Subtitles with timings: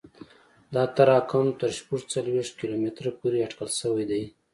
[0.73, 4.23] دا تراکم تر شپږ څلوېښت کیلومتره پورې اټکل شوی دی